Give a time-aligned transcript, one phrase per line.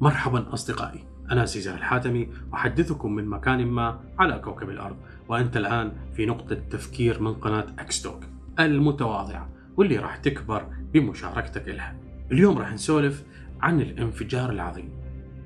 [0.00, 1.04] مرحبا أصدقائي.
[1.30, 4.96] أنا سيزر الحاتمي أحدثكم من مكان ما على كوكب الأرض
[5.28, 8.24] وأنت الآن في نقطة تفكير من قناة أكستوك
[8.60, 11.96] المتواضعة واللي راح تكبر بمشاركتك لها.
[12.32, 13.24] اليوم راح نسولف
[13.60, 14.90] عن الانفجار العظيم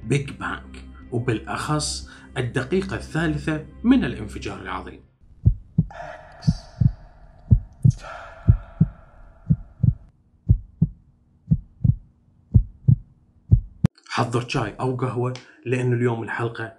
[0.05, 0.77] Big Bang
[1.11, 5.01] وبالأخص الدقيقة الثالثة من الانفجار العظيم.
[14.13, 15.35] حضر شاي أو قهوة
[15.67, 16.73] لأنه اليوم الحلقة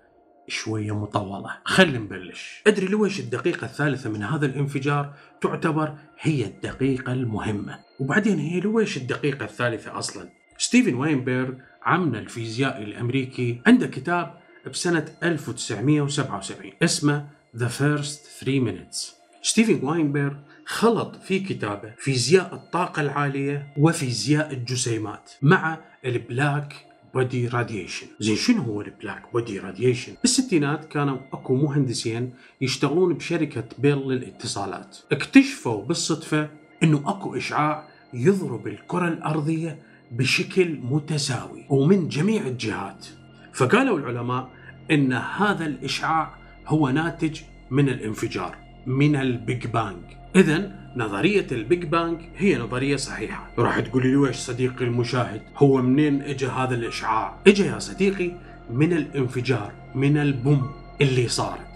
[0.47, 1.57] شوية مطولة.
[1.65, 2.61] خلينا نبلش.
[2.67, 7.79] أدري لويش الدقيقة الثالثة من هذا الانفجار تعتبر هي الدقيقة المهمة.
[7.99, 14.37] وبعدين هي لويش الدقيقة الثالثة أصلا؟ ستيفن وينبرغ عمنا الفيزيائي الأمريكي عنده كتاب
[14.67, 19.21] بسنة 1977 اسمه The First 3 Minutes.
[19.41, 20.33] ستيفن واينبرغ
[20.65, 28.61] خلط في كتابه فيزياء الطاقة العالية وفيزياء الجسيمات مع ال black body radiation زين شنو
[28.61, 34.97] هو ال black body radiation بالستينات كانوا أكو مهندسين يشتغلون بشركة بيل للاتصالات.
[35.11, 36.49] اكتشفوا بالصدفة
[36.83, 39.79] إنه أكو إشعاع يضرب الكرة الأرضية
[40.11, 43.05] بشكل متساوي ومن جميع الجهات.
[43.53, 44.49] فقالوا العلماء
[44.91, 46.35] إن هذا الإشعاع
[46.67, 50.20] هو ناتج من الانفجار من ال Big Bang.
[50.35, 53.47] اذا نظرية ال Big Bang هي نظرية صحيحة.
[53.57, 58.31] راح تقولي لويش صديقي المشاهد؟ هو منين اجى هذا الإشعاع؟ اجى يا صديقي
[58.69, 61.71] من الانفجار من ال boom اللي صارت.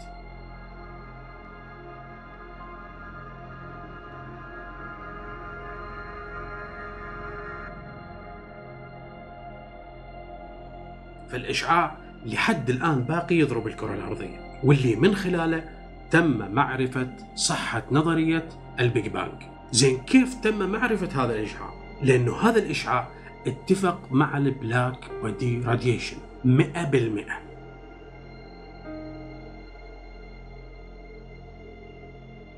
[11.30, 15.75] فالإشعاع لحد الآن باقي يضرب الكرة الأرضية واللي من خلاله
[16.16, 18.50] تم معرفة صحة نظرية
[18.80, 19.44] ال Big Bang.
[19.72, 23.08] زين كيف تم معرفة هذا الإشعاع؟ لأنه هذا الإشعاع
[23.48, 26.50] اتفق مع ال black body radiation 100%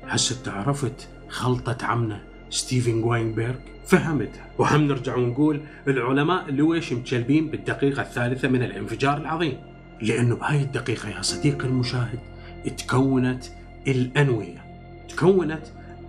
[0.04, 3.54] هسه تعرفت خلطة عمنا ستيفن واينبرغ
[3.86, 4.46] فهمتها.
[4.58, 9.58] وهم نرجع ونقول العلماء لويش متشلبين بالدقيقة الثالثة من الانفجار العظيم؟
[10.02, 13.44] لأنه بهاي الدقيقة يا صديقي المشاهد تكونت
[13.86, 14.64] الأنوية.
[15.08, 15.62] تكونت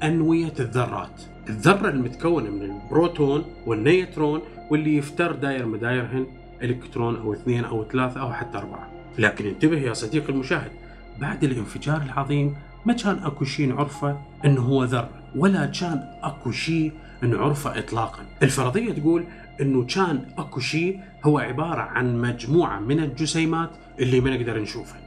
[0.03, 1.21] أنوية الذرات.
[1.49, 6.27] الذرة المتكونة من البروتون والنيوترون واللي يفتر داير مدايرهن
[6.63, 8.91] إلكترون أو اثنين أو ثلاثة أو حتى أربعة.
[9.17, 10.71] لكن انتبه يا صديقي المشاهد
[11.19, 12.55] بعد الانفجار العظيم
[12.85, 18.25] ما كان أكو شيء نعرفه انه هو ذرة ولا كان أكو شيء نعرفه اطلاقا.
[18.43, 19.23] الفرضية تقول
[19.61, 24.99] إنه كان أكو شيء هو عبارة عن مجموعة من الجسيمات اللي ما نقدر نشوفها.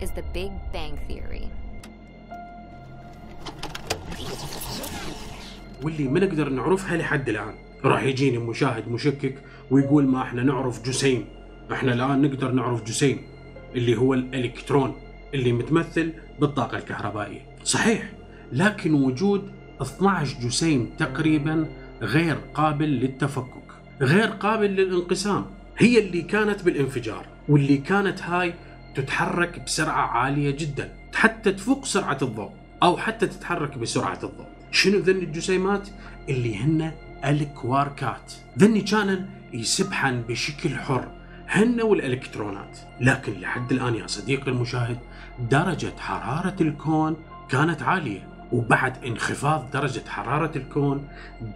[0.00, 1.48] Is the Big Bang Theory.
[5.82, 7.54] واللي ما نقدر نعرفها لحد الآن.
[7.84, 9.34] راح يجيني مشاهد مشكك
[9.70, 11.24] ويقول ما إحنا نعرف جسيم.
[11.72, 13.22] إحنا الآن نقدر نعرف جسيم
[13.74, 14.94] اللي هو الإلكترون
[15.34, 17.40] اللي متمثل بالطاقة الكهربائية.
[17.64, 18.12] صحيح
[18.52, 19.50] لكن وجود
[19.82, 21.66] 12 جسيم تقريبا
[22.02, 23.66] غير قابل للتفكك
[24.00, 25.46] غير قابل للانقسام.
[25.78, 28.54] هي اللي كانت بالانفجار واللي كانت هاي
[28.96, 32.50] تتحرك بسرعة عالية جدا حتى تفوق سرعة الضوء
[32.82, 34.46] أو حتى تتحرك بسرعة الضوء.
[34.70, 35.88] شنو ذن الجسيمات؟
[36.28, 36.92] اللي هن
[37.24, 38.32] الكواركات.
[38.58, 41.08] ذني كانن يسبحن بشكل حر
[41.48, 42.78] هن والإلكترونات.
[43.00, 44.98] لكن لحد الآن يا صديقي المشاهد
[45.50, 47.16] درجة حرارة الكون
[47.48, 48.28] كانت عالية.
[48.52, 51.08] وبعد انخفاض درجة حرارة الكون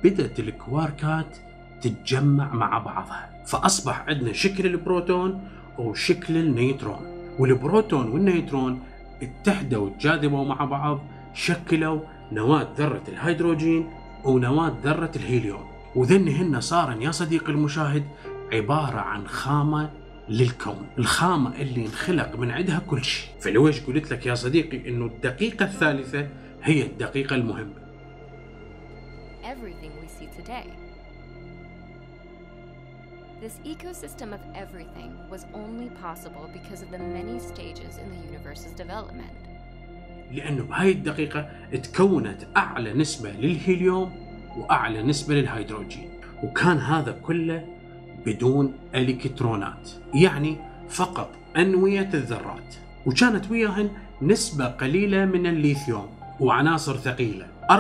[0.05, 1.37] بدأت الكواركات
[1.83, 3.31] تتجمع مع بعضها.
[3.47, 5.49] فأصبح عندنا شكل البروتون
[5.79, 8.83] وشكل النيوترون والبروتون والنيوترون
[9.23, 11.01] اتحدوا وتجاذبوا مع بعض
[11.35, 12.01] شكلوا
[12.33, 13.91] نواة ذرة الهيدروجين
[14.25, 15.65] ونواة ذرة الهيليوم.
[15.97, 18.05] وذن هن صارن يا صديقي المشاهد
[18.53, 19.91] عبارة عن خامة
[20.29, 23.31] للكون الخامة اللي انخلق من عندها كل شيء.
[23.41, 26.29] فلويش قلت لك يا صديقي إنه الدقيقة الثالثة
[26.63, 27.81] هي الدقيقة المهمة.
[29.43, 30.90] Everything we see today.
[33.41, 38.73] This ecosystem of everything was only possible because of the many stages in the universe's
[38.73, 39.33] development.
[40.33, 41.49] لأنه بهاي الدقيقة
[41.83, 44.13] تكونت أعلى نسبة للهيليوم
[44.57, 46.11] وأعلى نسبة للهيدروجين
[46.43, 47.67] وكان هذا كله
[48.27, 50.57] بدون الكترونات يعني
[50.89, 52.75] فقط أنوية الذرات
[53.07, 53.91] وكانت وياهن
[54.23, 56.09] نسبة قليلة من الليثيوم
[56.41, 57.75] وعناصر ثقيلة 74%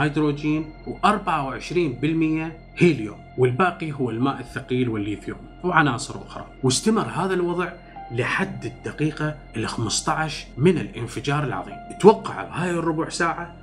[0.00, 6.46] هيدروجين و24% هيليوم والباقي هو الماء الثقيل والليثيوم وعناصر أخرى.
[6.62, 7.72] واستمر هذا الوضع
[8.12, 11.74] لحد الدقيقة ال 15 من الانفجار العظيم.
[12.00, 13.56] توقع بهاي الربع ساعة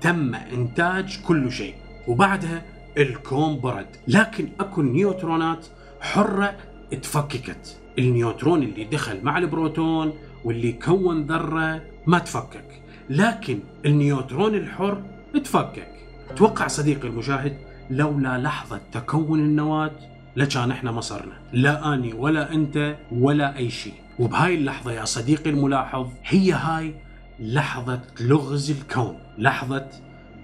[0.00, 1.74] تم إنتاج كل شيء
[2.08, 2.62] وبعدها
[2.98, 3.86] الكون برد.
[4.08, 5.66] لكن أكو نيوترونات
[6.00, 6.56] حرة
[7.02, 7.78] تفككت.
[7.98, 10.12] النيوترون اللي دخل مع البروتون
[10.44, 12.82] واللي كون ذرة ما تفكك.
[13.10, 15.02] لكن النيوترون الحر
[15.44, 15.88] تفكك.
[16.36, 19.90] توقع صديقي المشاهد لولا لحظة تكون النواة
[20.36, 23.94] لكان إحنا ما صرنا لا أني ولا أنت ولا أي شيء.
[24.18, 26.94] وبهاي اللحظة يا صديقي الملاحظ هي هاي
[27.40, 29.88] لحظة لغز الكون لحظة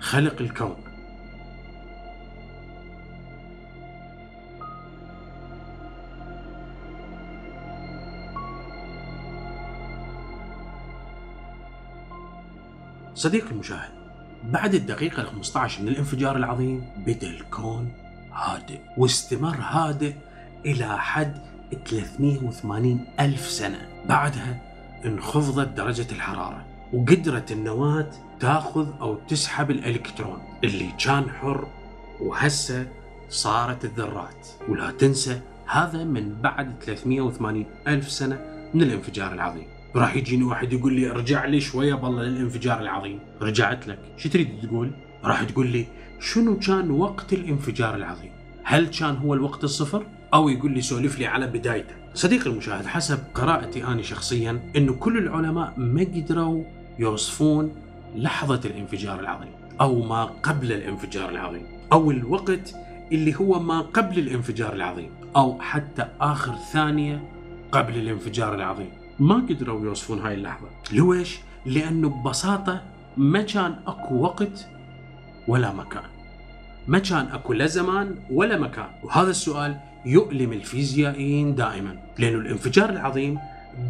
[0.00, 0.76] خلق الكون.
[13.14, 14.05] صديقي المشاهد
[14.52, 17.92] بعد الدقيقة ال 15 من الانفجار العظيم بدأ الكون
[18.32, 20.14] هادئ واستمر هادئ
[20.66, 21.42] إلى حد
[21.86, 23.88] 380 ألف سنة.
[24.08, 24.60] بعدها
[25.04, 28.10] انخفضت درجة الحرارة وقدرت النواة
[28.40, 31.68] تاخذ أو تسحب الإلكترون اللي كان حر
[32.20, 32.86] وهسه
[33.28, 34.48] صارت الذرات.
[34.68, 38.40] ولا تنسى هذا من بعد 380 ألف سنة
[38.74, 39.75] من الانفجار العظيم.
[39.96, 43.18] راح يجيني واحد يقول لي ارجع لي شوية بالله للانفجار العظيم.
[43.42, 43.98] رجعت لك.
[44.16, 44.90] شو تريد تقول؟
[45.24, 45.86] راح تقول لي
[46.20, 48.30] شنو كان وقت الانفجار العظيم؟
[48.64, 51.94] هل كان هو الوقت الصفر؟ أو يقول لي سولف لي على بدايته.
[52.14, 56.64] صديقي المشاهد حسب قراءتي أنا شخصيا إنه كل العلماء ما قدروا
[56.98, 57.74] يوصفون
[58.16, 61.62] لحظة الانفجار العظيم أو ما قبل الانفجار العظيم
[61.92, 62.74] أو الوقت
[63.12, 67.28] اللي هو ما قبل الانفجار العظيم أو حتى آخر ثانية
[67.72, 68.90] قبل الانفجار العظيم.
[69.18, 70.68] ما قدروا يوصفون هاي اللحظة.
[70.92, 72.82] ليش؟ لأنه ببساطة
[73.16, 74.66] ما كان أكو وقت
[75.48, 76.02] ولا مكان.
[76.88, 78.88] ما كان أكو لا زمان ولا مكان.
[79.02, 79.76] وهذا السؤال
[80.06, 83.38] يؤلم الفيزيائيين دائما لأنه الانفجار العظيم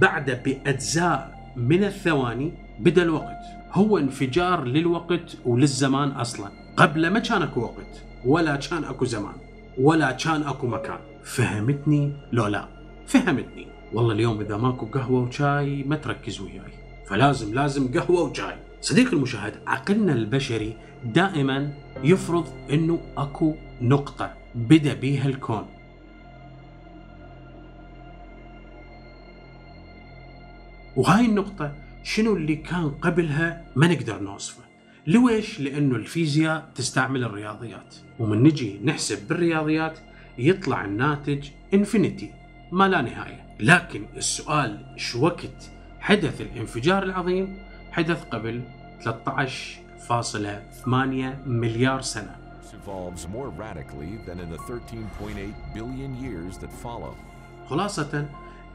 [0.00, 3.43] بعد بأجزاء من الثواني بدأ الوقت.
[3.72, 6.50] هو انفجار للوقت وللزمان أصلا.
[6.76, 9.34] قبل ما كان أكو وقت ولا كان أكو زمان
[9.79, 10.99] ولا كان أكو مكان.
[11.25, 12.69] فهمتني لو لا؟
[13.06, 13.75] فهمتني.
[13.92, 16.72] والله اليوم إذا ماكو قهوة وشاي ما تركز وياي.
[17.06, 18.56] فلازم لازم قهوة وشاي.
[18.80, 21.72] صديقي المشاهد عقلنا البشري دائما
[22.04, 25.66] يفرض إنه أكو نقطة بدأ بيها الكون.
[30.96, 34.62] وهاي النقطة شنو اللي كان قبلها ما نقدر نوصفه.
[35.06, 37.94] ليش؟ لأنه الفيزياء تستعمل الرياضيات.
[38.18, 39.98] ومن نجي نحسب بالرياضيات
[40.38, 42.32] يطلع الناتج انفينيتي
[42.72, 43.45] ما لا نهاية.
[43.61, 45.70] لكن السؤال شو وقت
[46.00, 47.58] حدث الانفجار العظيم؟
[47.93, 48.62] حدث قبل
[49.00, 50.88] 13.8
[51.47, 52.37] مليار سنة.
[52.73, 57.14] Evolves more radically than in the 13.8 billion years that follow.
[57.70, 58.26] خلاصة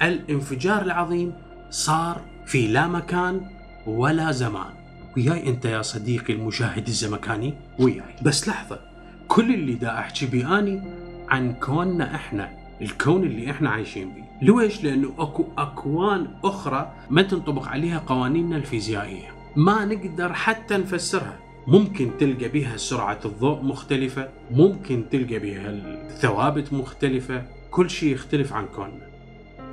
[0.02, 1.34] الانفجار العظيم
[1.70, 3.42] صار في لا مكان
[3.86, 4.74] ولا زمان.
[5.18, 8.16] وياي أنت يا صديقي المشاهد الزمكاني؟ وياي.
[8.22, 8.80] بس لحظة
[9.28, 10.82] كل اللي دا أحكي بيه أني
[11.30, 12.61] عن كوننا إحنا.
[12.82, 14.54] الكون اللي إحنا عايشين بيه.
[14.54, 19.30] ليش؟ لأنه أكو أكوان أخرى ما تنطبق عليها قوانيننا الفيزيائية.
[19.56, 21.40] ما نقدر حتى نفسرها.
[21.68, 27.46] ممكن تلقى بها سرعة الضوء مختلفة ممكن تلقى بها الثوابت مختلفة.
[27.72, 29.08] كل شيء يختلف عن كوننا.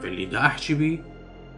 [0.02, 0.98] فاللي دا أحكي بيه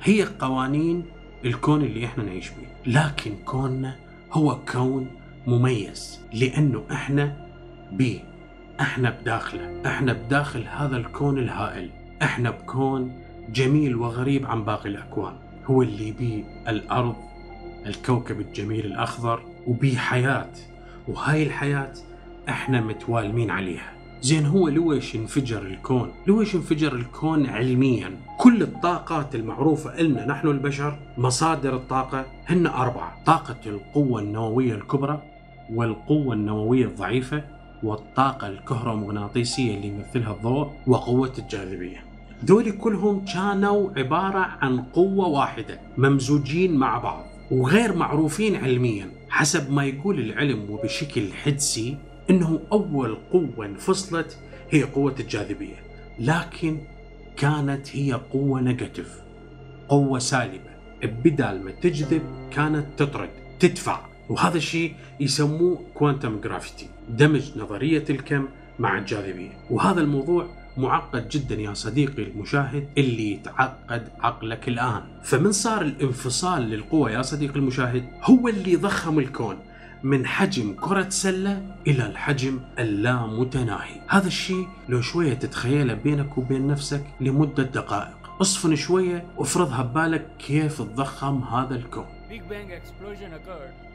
[0.03, 1.05] هي قوانين
[1.45, 2.93] الكون اللي إحنا نعيش بيه.
[2.93, 3.97] لكن كوننا
[4.33, 5.07] هو كون
[5.47, 6.21] مميز.
[6.33, 7.47] لأنه إحنا
[7.93, 8.30] بيه.
[8.81, 11.91] إحنا بداخله إحنا بداخل هذا الكون الهائل.
[12.23, 13.13] إحنا بكون
[13.53, 15.33] جميل وغريب عن باقي الأكوان.
[15.67, 17.17] هو اللي بيه الأرض
[17.87, 20.51] الكوكب الجميل الأخضر وبيه حياة.
[21.09, 21.93] وهاي الحياة
[22.49, 23.93] إحنا متوالمين عليها.
[24.23, 30.99] زين هو لويش انفجر الكون؟ لويش انفجر الكون علميا؟ كل الطاقات المعروفة إلنا نحن البشر
[31.19, 35.23] مصادر الطاقة هن أربعة طاقة القوة النووية الكبرى
[35.73, 42.05] والقوة النووية الضعيفة والطاقة الكهرومغناطيسية اللي يمثلها الضوء وقوة الجاذبية.
[42.45, 49.11] ذولي كلهم كانوا عبارة عن قوة واحدة ممزوجين مع بعض وغير معروفين علميا.
[49.29, 51.97] حسب ما يقول العلم وبشكل حدسي
[52.31, 54.39] إنه أول قوة انفصلت
[54.71, 55.77] هي قوة الجاذبية
[56.19, 56.79] لكن
[57.37, 59.21] كانت هي قوة negative
[59.89, 60.71] قوة سالبة.
[61.03, 64.10] بدال ما تجذب كانت تطرد تدفع.
[64.31, 69.53] وهذا الشيء يسموه quantum gravity دمج نظرية الكم مع الجاذبية.
[69.71, 70.47] وهذا الموضوع
[70.77, 75.03] معقد جدا يا صديقي المشاهد اللي يتعقد عقلك الآن.
[75.23, 79.59] فمن صار الانفصال للقوة يا صديقي المشاهد هو اللي ضخم الكون
[80.03, 84.01] من حجم كرة سلة إلى الحجم اللامتناهي.
[84.09, 88.17] هذا الشيء لو شوية تتخيله بينك وبين نفسك لمدة دقائق.
[88.41, 92.07] اصفن شوية وافرضها ببالك كيف تضخم هذا الكون.
[92.31, 93.90] Big Bang explosion occurred.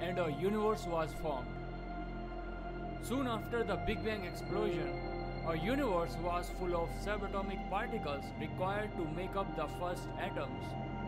[0.00, 1.46] and a universe was formed.
[3.02, 4.90] Soon after the Big Bang explosion,
[5.44, 10.64] Our universe was full of subatomic particles required to make up the first atoms.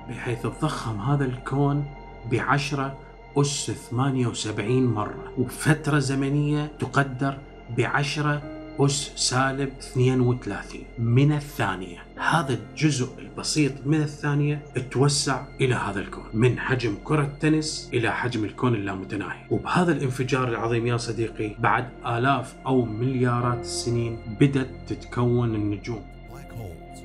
[0.08, 1.84] بحيث تضخم هذا الكون
[2.30, 2.98] بعشرة
[3.36, 7.38] أس 78 مرة وفترة زمنية تقدر
[7.76, 8.42] بعشرة
[8.79, 16.59] أس سالب 32 من الثانية هذا الجزء البسيط من الثانية توسع إلى هذا الكون من
[16.59, 22.85] حجم كرة تنس إلى حجم الكون اللامتناهي وبهذا الانفجار العظيم يا صديقي بعد آلاف أو
[22.85, 26.99] مليارات السنين بدأت تتكون النجوم Black holes.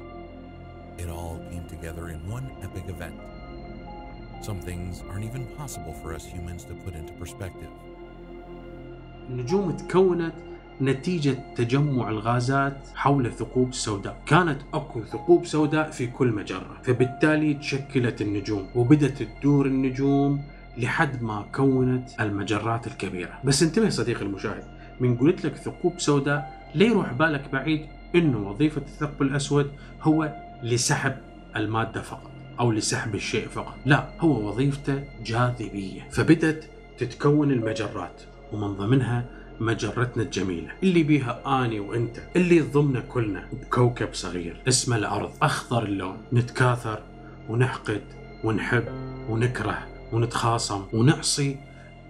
[0.98, 3.14] It all came together in one epic event.
[4.42, 7.70] Some things aren't even possible for us humans to put into perspective.
[9.30, 10.34] النجوم تكونت
[10.80, 16.80] نتيجة تجمع الغازات حول الثقوب السوداء كانت أكو ثقوب سوداء في كل مجرة.
[16.82, 20.42] فبالتالي تشكلت النجوم وبدت تدور النجوم
[20.76, 23.38] لحد ما كونت المجرات الكبيرة.
[23.44, 24.64] بس انتبه صديقي المشاهد
[25.00, 29.70] من قلت لك ثقوب سوداء لا يروح بالك بعيد؟ إنه وظيفة الثقب الأسود
[30.02, 31.16] هو لسحب
[31.56, 33.74] المادة فقط أو لسحب الشيء فقط.
[33.86, 36.08] لا هو وظيفته جاذبية.
[36.10, 39.24] فبدت تتكون المجرات ومن ضمنها
[39.60, 45.30] مجرتنا الجميلة اللي بيها أني وأنت اللي ضمنا كلنا بكوكب صغير اسمه الأرض.
[45.42, 47.02] أخضر اللون نتكاثر
[47.48, 48.02] ونحقد
[48.44, 48.84] ونحب
[49.28, 51.56] ونكره ونتخاصم ونعصي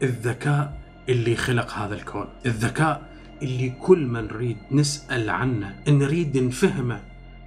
[0.02, 3.02] الذكاء اللي خلق هذا الكون الذكاء
[3.42, 7.00] اللي كل ما نريد نسأل عنه نريد نفهمه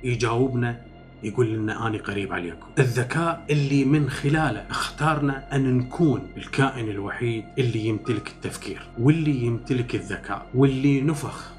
[0.03, 0.81] يجاوبنا
[1.23, 2.67] يقول لنا أنا قريب عليكم.
[2.79, 10.45] الذكاء اللي من خلاله اختارنا أن نكون الكائن الوحيد اللي يمتلك التفكير واللي يمتلك الذكاء
[10.55, 11.53] واللي نفخ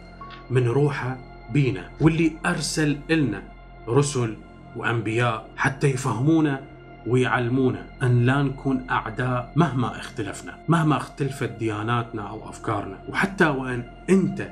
[0.51, 1.19] من روحه
[1.53, 3.43] بينا واللي أرسل إلنا
[3.89, 4.37] رسل
[4.77, 6.61] وأنبياء حتى يفهمونا
[7.07, 14.49] ويعلمونا أن لا نكون أعداء مهما اختلفنا مهما اختلفت دياناتنا أو أفكارنا وحتى وأن أنت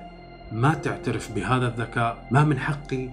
[0.52, 3.08] ما تعترف بهذا الذكاء ما من حقي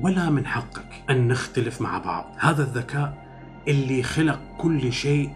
[0.00, 2.34] ولا من حقك أن نختلف مع بعض.
[2.38, 3.26] هذا الذكاء
[3.68, 5.30] اللي خلق كل شيء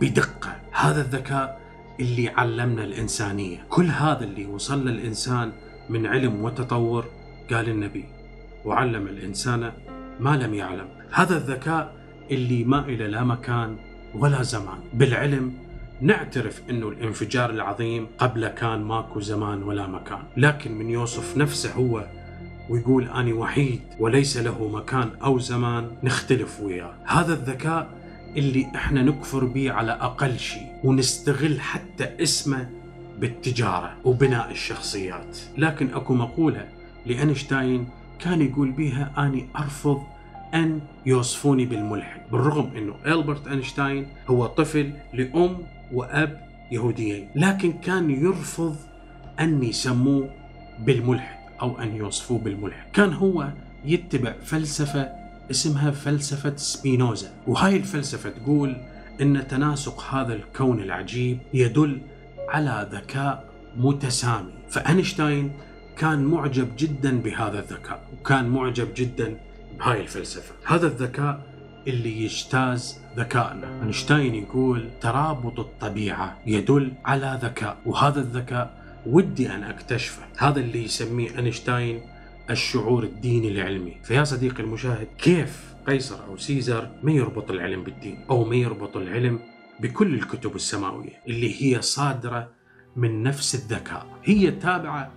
[0.00, 0.56] بدقة.
[0.72, 1.60] هذا الذكاء
[2.00, 3.64] اللي علمنا الإنسانية.
[3.68, 5.52] كل هذا اللي وصل للإنسان
[5.88, 7.04] من علم وتطور
[7.52, 8.04] قال النبي
[8.64, 9.72] وعلم الإنسان
[10.20, 10.88] ما لم يعلم.
[11.12, 11.94] هذا الذكاء
[12.30, 13.76] اللي ما إلى لا مكان
[14.14, 14.78] ولا زمان.
[14.94, 15.52] بالعلم
[16.00, 20.22] نعترف إنه الانفجار العظيم قبل كان ماكو زمان ولا مكان.
[20.36, 22.06] لكن من يوصف نفسه هو
[22.70, 25.90] ويقول أنا وحيد وليس له مكان أو زمان.
[26.02, 26.94] نختلف وياه.
[27.04, 27.88] هذا الذكاء
[28.36, 32.70] اللي إحنا نكفر به على أقل شيء ونستغل حتى اسمه
[33.18, 35.38] بالتجارة وبناء الشخصيات.
[35.58, 36.68] لكن أكو مقولة
[37.06, 40.02] لأينشتاين كان يقول بيها أني أرفض
[40.54, 45.58] أن يوصفوني بالملحد بالرغم أنه ألبرت أينشتاين هو طفل لأم
[45.92, 47.28] وأب يهوديين.
[47.34, 48.76] لكن كان يرفض
[49.40, 50.30] أن يسموه
[50.78, 51.39] بالملحد.
[51.62, 53.48] أو أن يوصفوه بالملحد كان هو
[53.84, 55.08] يتبع فلسفة
[55.50, 57.30] اسمها فلسفة سبينوزا.
[57.46, 58.76] وهاي الفلسفة تقول
[59.20, 62.00] أن تناسق هذا الكون العجيب يدل
[62.48, 63.44] على ذكاء
[63.76, 64.52] متسامي.
[64.70, 65.52] فأينشتاين
[65.96, 69.36] كان معجب جدا بهذا الذكاء وكان معجب جدا
[69.78, 70.54] بهاي الفلسفة.
[70.66, 71.40] هذا الذكاء
[71.86, 73.82] اللي يجتاز ذكائنا.
[73.82, 81.38] أينشتاين يقول ترابط الطبيعة يدل على ذكاء وهذا الذكاء ودي أن أكتشفه هذا اللي يسميه
[81.38, 82.00] أينشتاين
[82.50, 83.96] الشعور الديني العلمي.
[84.04, 89.40] فيا صديقي المشاهد كيف قيصر أو سيزر ما يربط العلم بالدين؟ أو ما يربط العلم
[89.80, 92.50] بكل الكتب السماوية اللي هي صادرة
[92.96, 94.06] من نفس الذكاء.
[94.24, 95.12] هي تابعة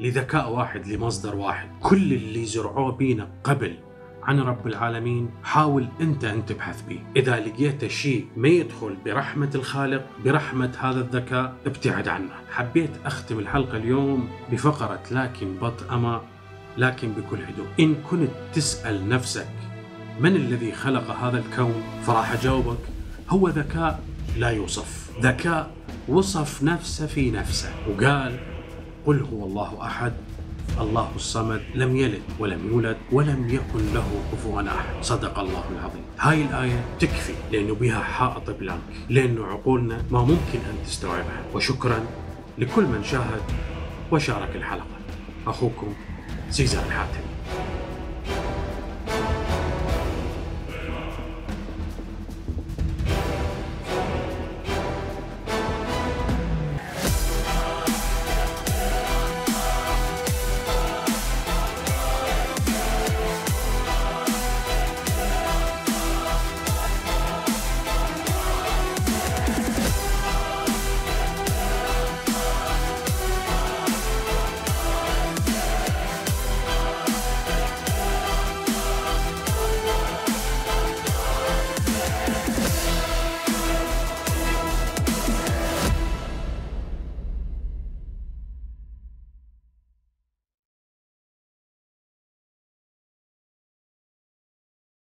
[0.00, 1.68] لذكاء واحد لمصدر واحد.
[1.80, 3.78] كل اللي زرعوه بينا قبل
[4.26, 7.00] عن رب العالمين حاول أنت أن تبحث به.
[7.16, 12.30] إذا لقيت شيء ما يدخل برحمة الخالق برحمة هذا الذكاء ابتعد عنه.
[12.50, 16.20] حبيت أختم الحلقة اليوم بفقرة لكن بطء اما
[16.78, 17.66] لكن بكل هدوء.
[17.80, 19.48] إن كنت تسأل نفسك
[20.20, 22.78] من الذي خلق هذا الكون فراح أجاوبك
[23.28, 24.00] هو ذكاء
[24.36, 25.10] لا يوصف.
[25.20, 25.70] ذكاء
[26.08, 28.38] وصف نفسه في نفسه وقال
[29.06, 30.12] قل هو الله أحد.
[30.80, 35.02] الله الصمد لم يلد ولم يولد ولم يكن له كفوا أحد.
[35.02, 36.02] صدق الله العظيم.
[36.18, 41.42] هاي الآية تكفي لأنه بها حائط بلانك لأنه عقولنا ما ممكن أن تستوعبها.
[41.54, 42.04] وشكرا
[42.58, 43.42] لكل من شاهد
[44.12, 44.96] وشارك الحلقة.
[45.46, 45.94] أخوكم
[46.50, 47.25] سيزان الحاتمي